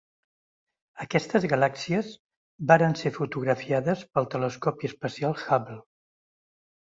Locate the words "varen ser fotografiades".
2.71-4.03